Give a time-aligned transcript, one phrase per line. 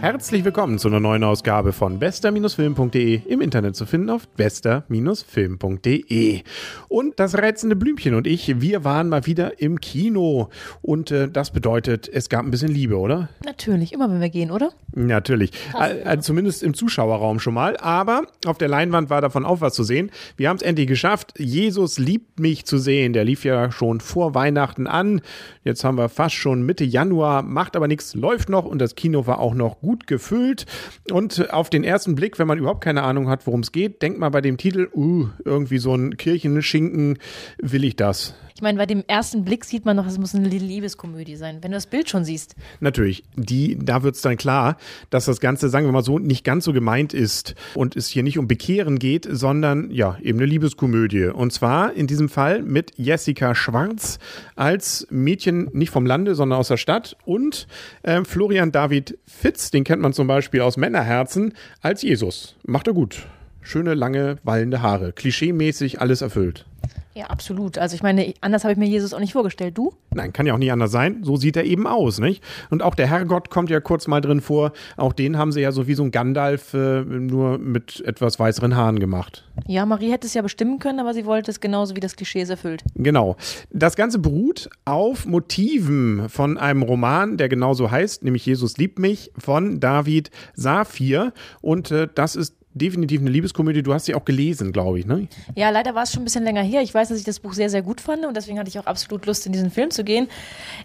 [0.00, 6.40] Herzlich willkommen zu einer neuen Ausgabe von bester-film.de im Internet zu finden auf bester-film.de.
[6.88, 10.48] Und das reizende Blümchen und ich, wir waren mal wieder im Kino.
[10.80, 13.28] Und äh, das bedeutet, es gab ein bisschen Liebe, oder?
[13.44, 14.70] Natürlich, immer wenn wir gehen, oder?
[14.94, 15.50] Natürlich.
[15.74, 17.76] Also zumindest im Zuschauerraum schon mal.
[17.76, 20.10] Aber auf der Leinwand war davon auch was zu sehen.
[20.38, 21.38] Wir haben es endlich geschafft.
[21.38, 23.12] Jesus liebt mich zu sehen.
[23.12, 25.20] Der lief ja schon vor Weihnachten an.
[25.62, 29.26] Jetzt haben wir fast schon Mitte Januar, macht aber nichts, läuft noch und das Kino
[29.26, 30.66] war auch noch gut gefüllt.
[31.10, 34.18] Und auf den ersten Blick, wenn man überhaupt keine Ahnung hat, worum es geht, denkt
[34.18, 37.18] man bei dem Titel, uh, irgendwie so ein Kirchenschinken,
[37.58, 38.34] will ich das?
[38.54, 41.70] Ich meine, bei dem ersten Blick sieht man noch, es muss eine Liebeskomödie sein, wenn
[41.70, 42.56] du das Bild schon siehst.
[42.80, 44.76] Natürlich, die, da wird es dann klar,
[45.10, 48.22] dass das Ganze, sagen wir mal so, nicht ganz so gemeint ist und es hier
[48.22, 51.26] nicht um Bekehren geht, sondern ja, eben eine Liebeskomödie.
[51.26, 54.18] Und zwar in diesem Fall mit Jessica Schwarz
[54.56, 57.66] als Mädchen nicht vom Lande, sondern aus der Stadt und
[58.02, 62.56] äh, Florian David Fitz, den kennt man zum Beispiel aus Männerherzen, als Jesus.
[62.64, 63.26] Macht er gut.
[63.62, 65.12] Schöne, lange, wallende Haare.
[65.12, 66.66] Klischeemäßig alles erfüllt.
[67.14, 67.76] Ja, absolut.
[67.76, 69.76] Also ich meine, anders habe ich mir Jesus auch nicht vorgestellt.
[69.76, 69.92] Du?
[70.14, 71.24] Nein, kann ja auch nicht anders sein.
[71.24, 72.42] So sieht er eben aus, nicht?
[72.70, 74.72] Und auch der Herrgott kommt ja kurz mal drin vor.
[74.96, 78.76] Auch den haben sie ja so wie so ein Gandalf äh, nur mit etwas weißeren
[78.76, 79.44] Haaren gemacht.
[79.66, 82.42] Ja, Marie hätte es ja bestimmen können, aber sie wollte es genauso wie das Klischee
[82.42, 82.84] es erfüllt.
[82.94, 83.36] Genau.
[83.70, 89.32] Das Ganze beruht auf Motiven von einem Roman, der genauso heißt, nämlich Jesus liebt mich,
[89.36, 91.32] von David Safir.
[91.60, 93.82] Und äh, das ist definitiv eine Liebeskomödie.
[93.82, 95.28] Du hast sie auch gelesen, glaube ich, ne?
[95.56, 96.82] Ja, leider war es schon ein bisschen länger her.
[96.82, 98.86] Ich weiß, dass ich das Buch sehr, sehr gut fand und deswegen hatte ich auch
[98.86, 100.28] absolut Lust, in diesen Film zu gehen.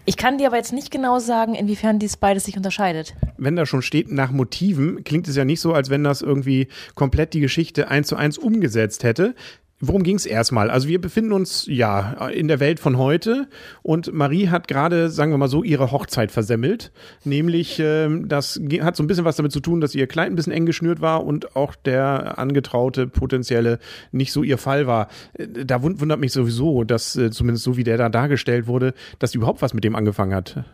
[0.04, 3.14] Ich kann dir aber jetzt nicht genau sagen, inwiefern dies beides sich unterscheidet.
[3.36, 6.68] Wenn da schon steht nach Motiven, klingt es ja nicht so, als wenn das irgendwie
[6.94, 9.34] komplett die Geschichte eins zu eins umgesetzt hätte.
[9.78, 10.70] Worum ging es erstmal?
[10.70, 13.46] Also wir befinden uns ja in der Welt von heute
[13.82, 16.92] und Marie hat gerade, sagen wir mal so, ihre Hochzeit versemmelt.
[17.24, 20.34] Nämlich, äh, das hat so ein bisschen was damit zu tun, dass ihr Kleid ein
[20.34, 23.78] bisschen eng geschnürt war und auch der angetraute potenzielle
[24.12, 25.08] nicht so ihr Fall war.
[25.34, 29.32] Äh, da wundert mich sowieso, dass äh, zumindest so wie der da dargestellt wurde, dass
[29.32, 30.64] sie überhaupt was mit dem angefangen hat.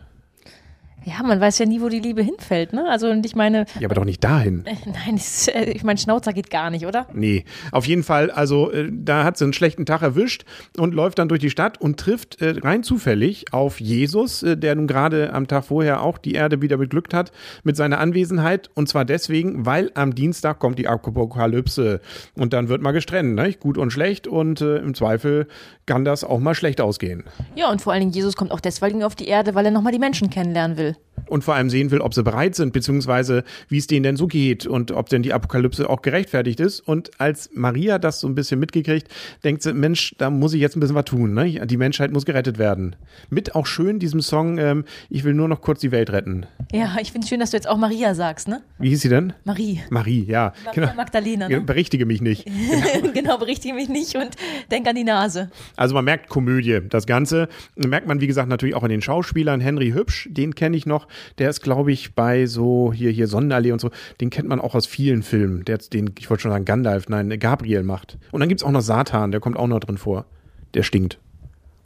[1.05, 2.85] Ja, man weiß ja nie, wo die Liebe hinfällt, ne?
[2.89, 3.65] Also, und ich meine.
[3.79, 4.65] Ja, aber doch nicht dahin.
[4.65, 7.07] Äh, nein, ich, äh, ich meine, Schnauzer geht gar nicht, oder?
[7.13, 10.45] Nee, auf jeden Fall, also, äh, da hat sie einen schlechten Tag erwischt
[10.77, 14.75] und läuft dann durch die Stadt und trifft äh, rein zufällig auf Jesus, äh, der
[14.75, 17.31] nun gerade am Tag vorher auch die Erde wieder beglückt hat
[17.63, 18.69] mit seiner Anwesenheit.
[18.73, 21.99] Und zwar deswegen, weil am Dienstag kommt die Apokalypse
[22.35, 23.53] und dann wird mal gestrennt, ne?
[23.53, 25.47] Gut und schlecht und äh, im Zweifel
[25.85, 27.25] kann das auch mal schlecht ausgehen.
[27.55, 29.91] Ja, und vor allen Dingen, Jesus kommt auch deswegen auf die Erde, weil er nochmal
[29.91, 31.12] die Menschen kennenlernen will April.
[31.27, 34.27] Und vor allem sehen will, ob sie bereit sind, beziehungsweise wie es denen denn so
[34.27, 36.79] geht und ob denn die Apokalypse auch gerechtfertigt ist.
[36.81, 39.07] Und als Maria das so ein bisschen mitgekriegt,
[39.43, 41.33] denkt sie, Mensch, da muss ich jetzt ein bisschen was tun.
[41.33, 41.65] Ne?
[41.65, 42.95] Die Menschheit muss gerettet werden.
[43.29, 46.45] Mit auch schön diesem Song, ähm, ich will nur noch kurz die Welt retten.
[46.71, 48.61] Ja, ich finde es schön, dass du jetzt auch Maria sagst, ne?
[48.79, 49.33] Wie hieß sie denn?
[49.43, 49.81] Marie.
[49.89, 50.53] Marie, ja.
[50.65, 50.95] Maria genau.
[50.95, 51.49] Magdalena.
[51.49, 51.61] Ne?
[51.61, 52.45] Berichtige mich nicht.
[52.45, 53.11] Genau.
[53.13, 54.35] genau, berichtige mich nicht und
[54.71, 55.49] denk an die Nase.
[55.75, 56.81] Also man merkt Komödie.
[56.89, 59.61] Das Ganze merkt man, wie gesagt, natürlich auch an den Schauspielern.
[59.61, 61.02] Henry Hübsch, den kenne ich noch.
[61.37, 63.91] Der ist, glaube ich, bei so hier, hier Sonnenallee und so.
[64.21, 65.65] Den kennt man auch aus vielen Filmen.
[65.65, 68.17] Der den, ich wollte schon sagen, Gandalf, nein, Gabriel macht.
[68.31, 70.25] Und dann gibt es auch noch Satan, der kommt auch noch drin vor.
[70.73, 71.19] Der stinkt.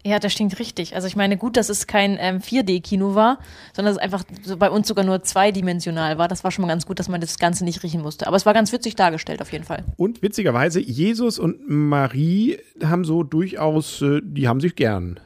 [0.07, 0.95] Ja, das stinkt richtig.
[0.95, 3.39] Also ich meine, gut, dass es kein ähm, 4D-Kino war,
[3.73, 6.29] sondern es einfach so bei uns sogar nur zweidimensional war.
[6.29, 8.25] Das war schon mal ganz gut, dass man das Ganze nicht riechen musste.
[8.25, 9.83] Aber es war ganz witzig dargestellt auf jeden Fall.
[9.97, 15.19] Und witzigerweise, Jesus und Marie haben so durchaus, äh, die haben sich gern.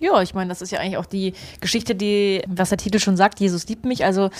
[0.00, 3.16] Ja, ich meine, das ist ja eigentlich auch die Geschichte, die, was der Titel schon
[3.16, 4.04] sagt, Jesus liebt mich.
[4.04, 4.30] Also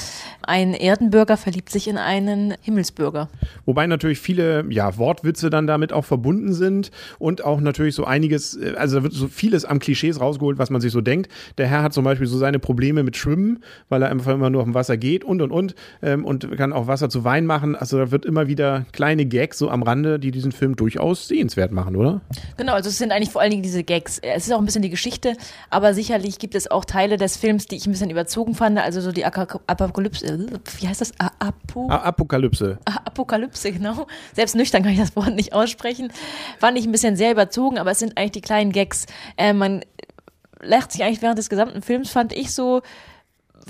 [0.43, 3.29] ein Erdenbürger verliebt sich in einen Himmelsbürger.
[3.67, 8.57] Wobei natürlich viele ja, Wortwitze dann damit auch verbunden sind und auch natürlich so einiges,
[8.57, 11.29] äh, also da wird so vieles am Klischees rausgeholt, was man sich so denkt.
[11.59, 13.59] Der Herr hat zum Beispiel so seine Probleme mit Schwimmen,
[13.89, 16.73] weil er einfach immer nur auf dem Wasser geht und und und ähm, und kann
[16.73, 17.75] auch Wasser zu Wein machen.
[17.75, 21.73] Also da wird immer wieder kleine Gags so am Rande, die diesen Film durchaus sehenswert
[21.73, 22.21] machen, oder?
[22.56, 24.21] Genau, also es sind eigentlich vor allen Dingen diese Gags.
[24.21, 25.35] Es ist auch ein bisschen die Geschichte
[25.71, 28.79] aber sicherlich gibt es auch Teile des Films, die ich ein bisschen überzogen fand.
[28.79, 30.39] Also so die Apokalypse, äh,
[30.81, 31.12] wie heißt das?
[31.19, 32.79] Apo Apokalypse.
[32.85, 34.06] Apokalypse, genau.
[34.35, 36.12] Selbst nüchtern kann ich das Wort nicht aussprechen.
[36.59, 39.06] Fand ich ein bisschen sehr überzogen, aber es sind eigentlich die kleinen Gags.
[39.37, 39.83] Äh, man
[40.61, 42.83] lacht sich eigentlich während des gesamten Films, fand ich so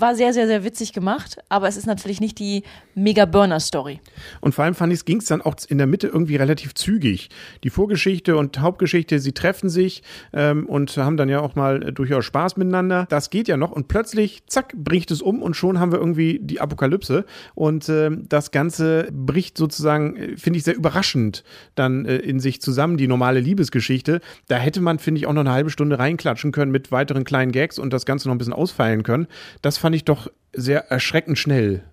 [0.01, 2.63] war sehr, sehr, sehr witzig gemacht, aber es ist natürlich nicht die
[2.95, 3.99] Mega-Burner-Story.
[4.41, 7.29] Und vor allem fand ich, ging es dann auch in der Mitte irgendwie relativ zügig.
[7.63, 10.03] Die Vorgeschichte und Hauptgeschichte, sie treffen sich
[10.33, 13.05] ähm, und haben dann ja auch mal äh, durchaus Spaß miteinander.
[13.09, 16.39] Das geht ja noch und plötzlich, zack, bricht es um und schon haben wir irgendwie
[16.41, 17.25] die Apokalypse.
[17.55, 21.43] Und äh, das Ganze bricht sozusagen, äh, finde ich, sehr überraschend
[21.75, 24.21] dann äh, in sich zusammen, die normale Liebesgeschichte.
[24.47, 27.51] Da hätte man, finde ich, auch noch eine halbe Stunde reinklatschen können mit weiteren kleinen
[27.51, 29.27] Gags und das Ganze noch ein bisschen ausfeilen können.
[29.61, 31.83] Das fand fand ich doch sehr erschreckend schnell.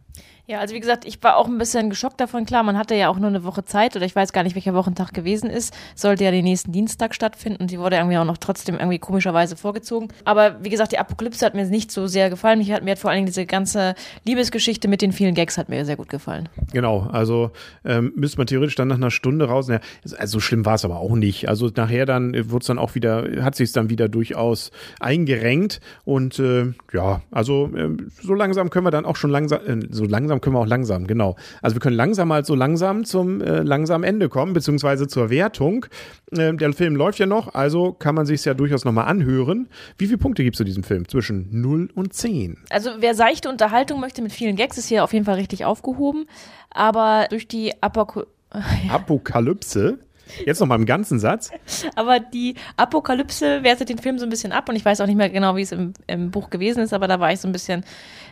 [0.48, 2.46] Ja, also wie gesagt, ich war auch ein bisschen geschockt davon.
[2.46, 4.74] Klar, man hatte ja auch nur eine Woche Zeit oder ich weiß gar nicht, welcher
[4.74, 5.74] Wochentag gewesen ist.
[5.96, 9.56] Sollte ja den nächsten Dienstag stattfinden und die wurde irgendwie auch noch trotzdem irgendwie komischerweise
[9.56, 10.06] vorgezogen.
[10.24, 12.60] Aber wie gesagt, die Apokalypse hat mir nicht so sehr gefallen.
[12.60, 15.68] Mich hat, mir hat vor allen Dingen diese ganze Liebesgeschichte mit den vielen Gags hat
[15.68, 16.48] mir sehr gut gefallen.
[16.72, 17.50] Genau, also
[17.84, 19.66] ähm, müsste man theoretisch dann nach einer Stunde raus.
[19.66, 19.80] Ja,
[20.16, 21.48] also so schlimm war es aber auch nicht.
[21.48, 24.70] Also nachher dann wurde es dann auch wieder, hat sich es dann wieder durchaus
[25.00, 27.88] eingerenkt und äh, ja, also äh,
[28.22, 31.06] so langsam können wir dann auch schon langsam, äh, so langsam können wir auch langsam,
[31.06, 31.36] genau.
[31.62, 35.86] Also wir können langsam halt so langsam zum äh, langsamen Ende kommen, beziehungsweise zur Wertung.
[36.32, 39.68] Äh, der Film läuft ja noch, also kann man sich ja durchaus nochmal anhören.
[39.98, 41.08] Wie viele Punkte gibst du diesem Film?
[41.08, 42.58] Zwischen 0 und 10?
[42.70, 46.26] Also wer seichte Unterhaltung möchte mit vielen Gags, ist hier auf jeden Fall richtig aufgehoben.
[46.70, 48.24] Aber durch die Apoko
[48.90, 49.98] Apokalypse.
[50.44, 51.50] Jetzt noch mal im ganzen Satz.
[51.94, 55.16] Aber die Apokalypse wertet den Film so ein bisschen ab und ich weiß auch nicht
[55.16, 57.52] mehr genau, wie es im, im Buch gewesen ist, aber da war ich so ein
[57.52, 57.84] bisschen,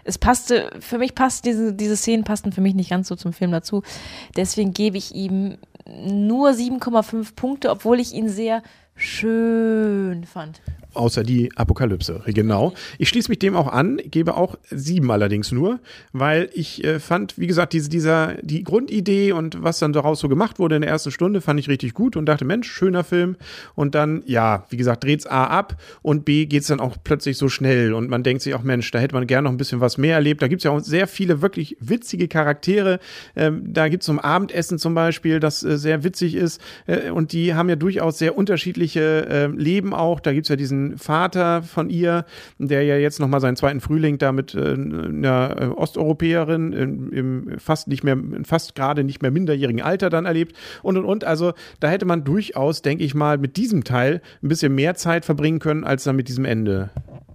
[0.04, 3.32] es passte, für mich passt diese, diese Szenen passten für mich nicht ganz so zum
[3.32, 3.82] Film dazu.
[4.36, 8.62] Deswegen gebe ich ihm nur 7,5 Punkte, obwohl ich ihn sehr
[8.96, 10.60] schön fand.
[10.94, 12.72] Außer die Apokalypse, genau.
[12.98, 15.80] Ich schließe mich dem auch an, gebe auch sieben allerdings nur,
[16.12, 20.28] weil ich äh, fand, wie gesagt, diese, dieser, die Grundidee und was dann daraus so
[20.28, 23.36] gemacht wurde in der ersten Stunde, fand ich richtig gut und dachte, Mensch, schöner Film.
[23.74, 27.48] Und dann, ja, wie gesagt, dreht's A ab und B geht's dann auch plötzlich so
[27.48, 29.98] schnell und man denkt sich auch, Mensch, da hätte man gerne noch ein bisschen was
[29.98, 30.42] mehr erlebt.
[30.42, 33.00] Da gibt's ja auch sehr viele wirklich witzige Charaktere.
[33.34, 37.54] Ähm, da gibt's zum Abendessen zum Beispiel, das äh, sehr witzig ist äh, und die
[37.54, 40.20] haben ja durchaus sehr unterschiedliche äh, Leben auch.
[40.20, 42.24] Da gibt's ja diesen Vater von ihr,
[42.58, 47.58] der ja jetzt nochmal seinen zweiten Frühling da mit äh, einer äh, Osteuropäerin im, im
[47.58, 51.24] fast nicht mehr, fast gerade nicht mehr minderjährigen Alter dann erlebt und und und.
[51.24, 55.24] Also da hätte man durchaus, denke ich mal, mit diesem Teil ein bisschen mehr Zeit
[55.24, 56.90] verbringen können, als dann mit diesem Ende.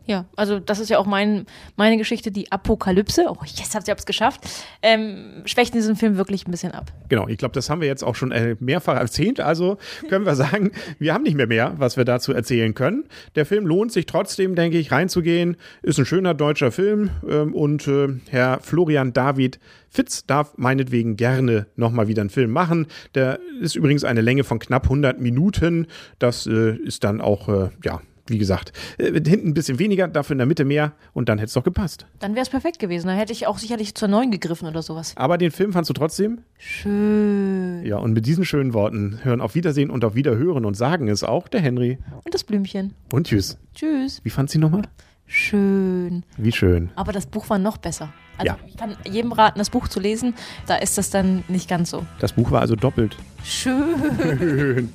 [0.09, 1.45] Ja, also das ist ja auch mein,
[1.75, 3.27] meine Geschichte, die Apokalypse.
[3.29, 4.41] Oh, yes, habt ihr es geschafft.
[4.81, 6.91] Ähm, schwächt diesen Film wirklich ein bisschen ab.
[7.09, 9.39] Genau, ich glaube, das haben wir jetzt auch schon äh, mehrfach erzählt.
[9.39, 9.77] Also
[10.09, 13.03] können wir sagen, wir haben nicht mehr mehr, was wir dazu erzählen können.
[13.35, 15.57] Der Film lohnt sich trotzdem, denke ich, reinzugehen.
[15.83, 19.59] Ist ein schöner deutscher Film ähm, und äh, Herr Florian David
[19.89, 22.87] Fitz darf meinetwegen gerne nochmal wieder einen Film machen.
[23.15, 25.87] Der ist übrigens eine Länge von knapp 100 Minuten.
[26.19, 30.33] Das äh, ist dann auch, äh, ja, wie gesagt, äh, hinten ein bisschen weniger, dafür
[30.35, 32.05] in der Mitte mehr und dann hätte es doch gepasst.
[32.19, 33.07] Dann wäre es perfekt gewesen.
[33.07, 35.13] Dann hätte ich auch sicherlich zur neuen gegriffen oder sowas.
[35.15, 36.39] Aber den Film fandst du trotzdem?
[36.57, 37.85] Schön.
[37.85, 41.23] Ja, und mit diesen schönen Worten hören auf Wiedersehen und auf Wiederhören und sagen es
[41.23, 41.97] auch der Henry.
[42.23, 42.93] Und das Blümchen.
[43.11, 43.57] Und tschüss.
[43.75, 44.21] Tschüss.
[44.23, 44.83] Wie fandst du nochmal?
[45.25, 46.23] Schön.
[46.37, 46.89] Wie schön.
[46.95, 48.11] Aber das Buch war noch besser.
[48.37, 48.57] Also Ja.
[48.67, 50.33] ich kann jedem raten, das Buch zu lesen.
[50.65, 52.05] Da ist das dann nicht ganz so.
[52.19, 53.83] Das Buch war also doppelt Schön.
[54.39, 54.89] schön.